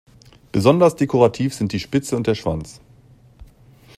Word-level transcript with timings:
Besonders 0.51 0.95
dekorativ 0.95 1.53
sind 1.53 1.73
die 1.73 1.79
Spitze 1.79 2.15
und 2.17 2.25
der 2.25 2.33
Schwanz. 2.33 2.81